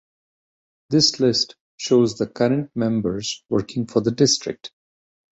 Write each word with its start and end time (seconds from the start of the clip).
This 0.89 1.19
list 1.19 1.55
shows 1.77 2.15
the 2.17 2.25
current 2.25 2.71
members 2.73 3.43
working 3.51 3.85
for 3.85 4.01
the 4.01 4.09
district. 4.09 4.71